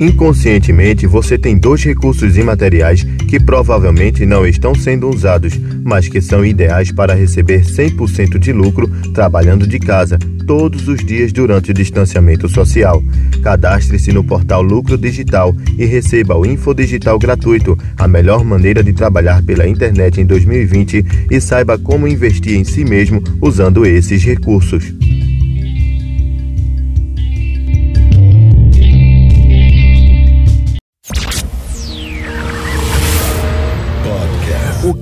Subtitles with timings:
[0.00, 6.44] Inconscientemente, você tem dois recursos imateriais que provavelmente não estão sendo usados, mas que são
[6.44, 12.48] ideais para receber 100% de lucro trabalhando de casa todos os dias durante o distanciamento
[12.48, 13.02] social.
[13.42, 19.42] Cadastre-se no portal Lucro Digital e receba o Infodigital gratuito, a melhor maneira de trabalhar
[19.42, 24.92] pela internet em 2020 e saiba como investir em si mesmo usando esses recursos.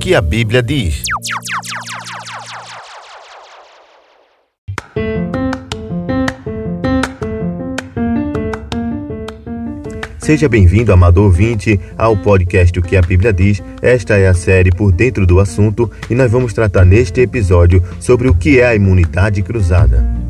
[0.06, 1.02] Que a Bíblia diz?
[10.20, 13.60] Seja bem-vindo, amado ouvinte, ao podcast O que a Bíblia diz.
[13.82, 18.29] Esta é a série Por Dentro do Assunto e nós vamos tratar neste episódio sobre
[18.29, 20.26] o que é a imunidade cruzada.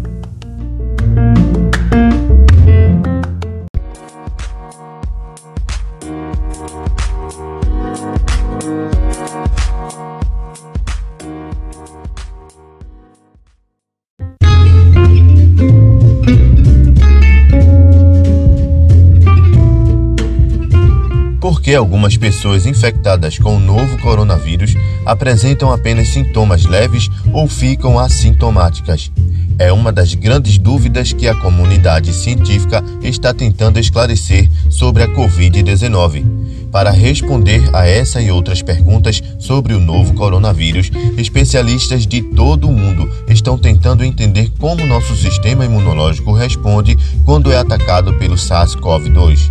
[21.77, 24.75] Algumas pessoas infectadas com o novo coronavírus
[25.05, 29.11] apresentam apenas sintomas leves ou ficam assintomáticas.
[29.59, 36.25] É uma das grandes dúvidas que a comunidade científica está tentando esclarecer sobre a Covid-19.
[36.71, 42.73] Para responder a essa e outras perguntas sobre o novo coronavírus, especialistas de todo o
[42.73, 49.51] mundo estão tentando entender como nosso sistema imunológico responde quando é atacado pelo SARS-CoV-2.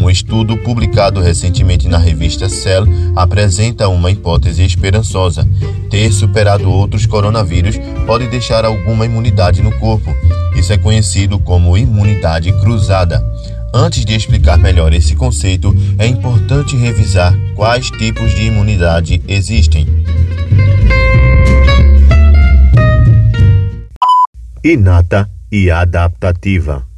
[0.00, 5.46] Um estudo publicado recentemente na revista Cell apresenta uma hipótese esperançosa.
[5.90, 10.10] Ter superado outros coronavírus pode deixar alguma imunidade no corpo.
[10.56, 13.22] Isso é conhecido como imunidade cruzada.
[13.74, 19.86] Antes de explicar melhor esse conceito, é importante revisar quais tipos de imunidade existem.
[24.64, 26.89] Inata e adaptativa.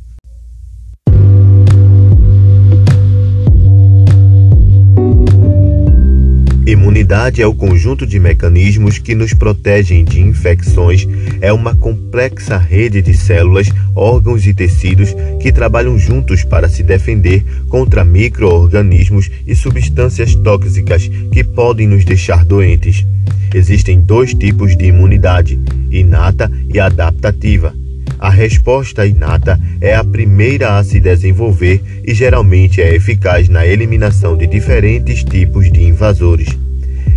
[7.13, 11.07] Imunidade é o conjunto de mecanismos que nos protegem de infecções,
[11.43, 17.45] é uma complexa rede de células, órgãos e tecidos que trabalham juntos para se defender
[17.69, 23.07] contra microorganismos e substâncias tóxicas que podem nos deixar doentes.
[23.55, 27.75] Existem dois tipos de imunidade: inata e adaptativa.
[28.19, 34.35] A resposta inata é a primeira a se desenvolver e geralmente é eficaz na eliminação
[34.35, 36.62] de diferentes tipos de invasores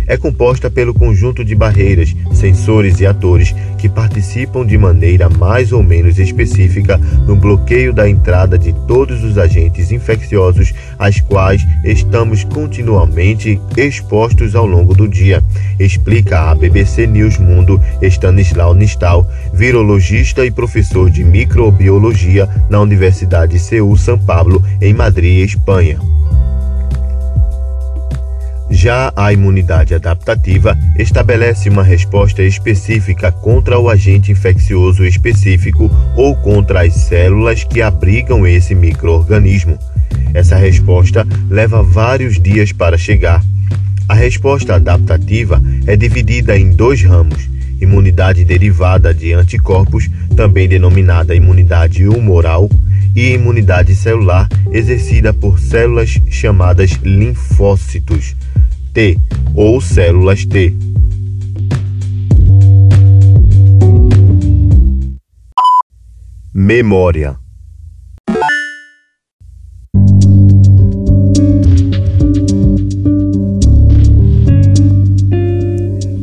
[0.06, 5.82] é composta pelo conjunto de barreiras, sensores e atores que participam de maneira mais ou
[5.82, 13.60] menos específica no bloqueio da entrada de todos os agentes infecciosos aos quais estamos continuamente
[13.76, 15.42] expostos ao longo do dia,
[15.78, 23.96] explica a BBC News Mundo Stanislau Nistal, virologista e professor de microbiologia na Universidade CEU
[23.96, 25.98] São Paulo, em Madrid, Espanha.
[28.76, 36.82] Já a imunidade adaptativa estabelece uma resposta específica contra o agente infeccioso específico ou contra
[36.82, 39.78] as células que abrigam esse microorganismo.
[40.34, 43.42] Essa resposta leva vários dias para chegar.
[44.06, 47.48] A resposta adaptativa é dividida em dois ramos:
[47.80, 50.06] imunidade derivada de anticorpos,
[50.36, 52.68] também denominada imunidade humoral,
[53.14, 58.36] e imunidade celular, exercida por células chamadas linfócitos.
[58.96, 59.18] T
[59.54, 60.74] ou células T.
[66.54, 67.36] Memória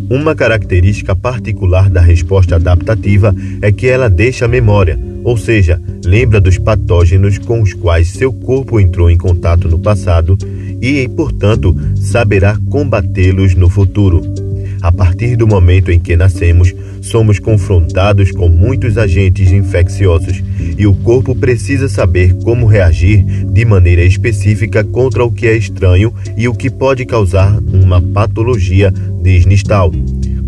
[0.09, 6.57] Uma característica particular da resposta adaptativa é que ela deixa memória, ou seja, lembra dos
[6.57, 10.35] patógenos com os quais seu corpo entrou em contato no passado
[10.83, 14.21] e, portanto, saberá combatê-los no futuro.
[14.81, 20.43] A partir do momento em que nascemos, somos confrontados com muitos agentes infecciosos
[20.77, 26.13] e o corpo precisa saber como reagir de maneira específica contra o que é estranho
[26.35, 29.89] e o que pode causar uma patologia, diz Nistal.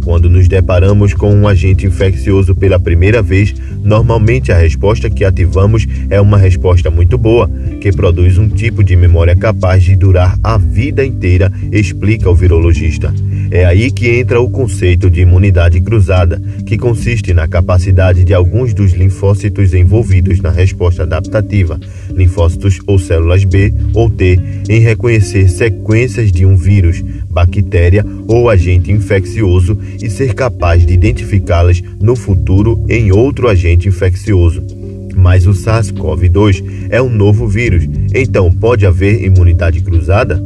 [0.05, 5.87] Quando nos deparamos com um agente infeccioso pela primeira vez, normalmente a resposta que ativamos
[6.11, 7.49] é uma resposta muito boa,
[7.81, 13.11] que produz um tipo de memória capaz de durar a vida inteira, explica o virologista.
[13.51, 18.73] É aí que entra o conceito de imunidade cruzada, que consiste na capacidade de alguns
[18.73, 21.79] dos linfócitos envolvidos na resposta adaptativa,
[22.11, 28.91] linfócitos ou células B ou T, em reconhecer sequências de um vírus, bactéria ou agente
[28.91, 34.63] infeccioso e ser capaz de identificá-las no futuro em outro agente infeccioso.
[35.15, 40.41] Mas o SARS-CoV-2 é um novo vírus, então pode haver imunidade cruzada?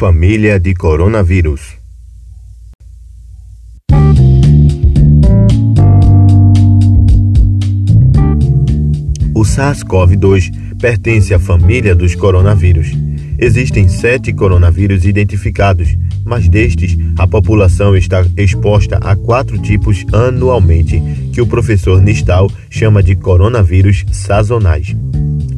[0.00, 1.76] Família de coronavírus.
[9.34, 12.90] O SARS-CoV-2 pertence à família dos coronavírus.
[13.38, 15.94] Existem sete coronavírus identificados,
[16.24, 20.98] mas destes, a população está exposta a quatro tipos anualmente,
[21.30, 24.96] que o professor Nistal chama de coronavírus sazonais.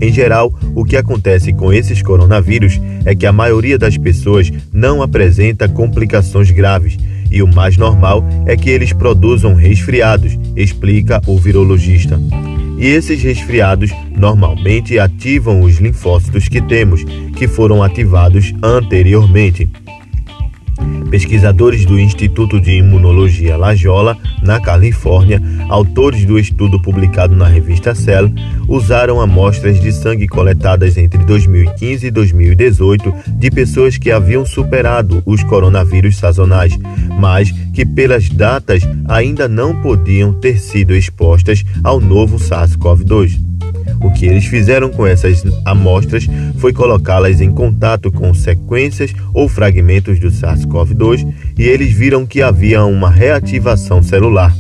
[0.02, 5.00] Em geral, o que acontece com esses coronavírus é que a maioria das pessoas não
[5.00, 6.98] apresenta complicações graves
[7.30, 12.20] e o mais normal é que eles produzam resfriados, explica o virologista.
[12.78, 17.04] E esses resfriados normalmente ativam os linfócitos que temos,
[17.36, 19.70] que foram ativados anteriormente.
[21.12, 28.32] Pesquisadores do Instituto de Imunologia Lajola, na Califórnia, autores do estudo publicado na revista Cell,
[28.66, 35.44] usaram amostras de sangue coletadas entre 2015 e 2018 de pessoas que haviam superado os
[35.44, 36.78] coronavírus sazonais,
[37.20, 43.51] mas que pelas datas ainda não podiam ter sido expostas ao novo SARS-CoV-2.
[44.02, 46.26] O que eles fizeram com essas amostras
[46.58, 52.84] foi colocá-las em contato com sequências ou fragmentos do SARS-CoV-2 e eles viram que havia
[52.84, 54.54] uma reativação celular.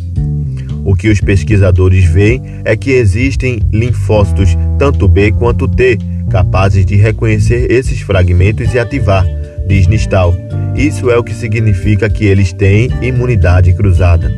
[0.84, 5.98] O que os pesquisadores veem é que existem linfócitos, tanto B quanto T,
[6.30, 9.24] capazes de reconhecer esses fragmentos e ativar,
[9.68, 10.34] diz Nistal.
[10.76, 14.32] Isso é o que significa que eles têm imunidade cruzada.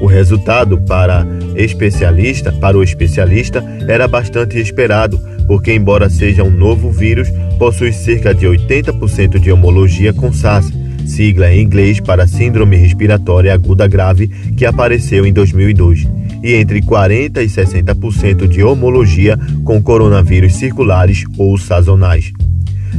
[0.00, 1.24] O resultado para
[1.56, 7.28] especialista, para o especialista, era bastante esperado, porque embora seja um novo vírus,
[7.58, 10.72] possui cerca de 80% de homologia com SARS,
[11.06, 16.08] sigla em inglês para Síndrome Respiratória Aguda Grave, que apareceu em 2002,
[16.42, 22.32] e entre 40 e 60% de homologia com coronavírus circulares ou sazonais.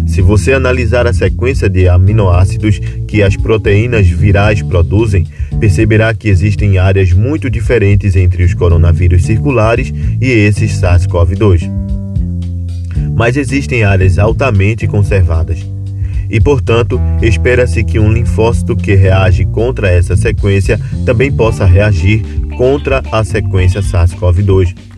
[0.05, 5.27] Se você analisar a sequência de aminoácidos que as proteínas virais produzem,
[5.59, 11.69] perceberá que existem áreas muito diferentes entre os coronavírus circulares e esses SARS-CoV-2.
[13.15, 15.65] Mas existem áreas altamente conservadas.
[16.29, 22.23] E, portanto, espera-se que um linfócito que reage contra essa sequência também possa reagir
[22.57, 24.92] contra a sequência SARS-CoV-2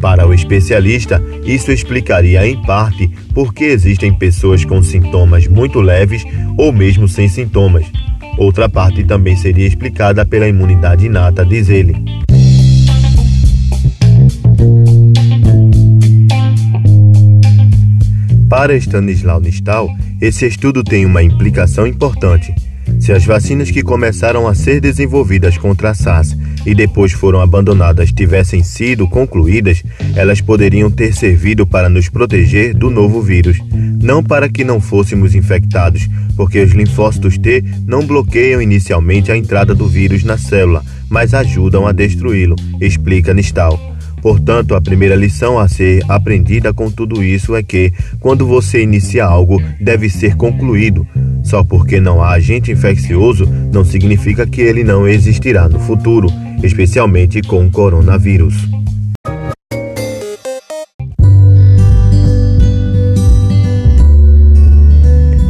[0.00, 6.24] para o especialista, isso explicaria em parte por que existem pessoas com sintomas muito leves
[6.56, 7.86] ou mesmo sem sintomas.
[8.38, 11.94] Outra parte também seria explicada pela imunidade inata, diz ele.
[18.48, 19.88] Para Stanislau Nistal,
[20.20, 22.54] esse estudo tem uma implicação importante.
[22.98, 26.36] Se as vacinas que começaram a ser desenvolvidas contra a SARS
[26.68, 29.82] e depois foram abandonadas tivessem sido concluídas,
[30.14, 33.56] elas poderiam ter servido para nos proteger do novo vírus,
[34.02, 36.06] não para que não fôssemos infectados,
[36.36, 41.86] porque os linfócitos T não bloqueiam inicialmente a entrada do vírus na célula, mas ajudam
[41.86, 43.96] a destruí-lo, explica Nistal.
[44.20, 49.24] Portanto, a primeira lição a ser aprendida com tudo isso é que, quando você inicia
[49.24, 51.06] algo, deve ser concluído.
[51.48, 56.28] Só porque não há agente infeccioso não significa que ele não existirá no futuro,
[56.62, 58.54] especialmente com o coronavírus.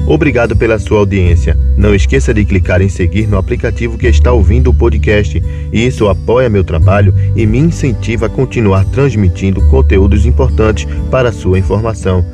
[0.06, 1.58] Obrigado pela sua audiência.
[1.76, 5.42] Não esqueça de clicar em seguir no aplicativo que está ouvindo o podcast.
[5.72, 11.58] Isso apoia meu trabalho e me incentiva a continuar transmitindo conteúdos importantes para a sua
[11.58, 12.24] informação.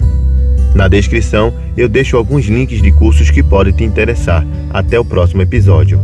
[0.75, 4.45] Na descrição eu deixo alguns links de cursos que podem te interessar.
[4.71, 6.01] Até o próximo episódio.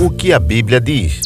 [0.00, 1.20] O que a Bíblia diz?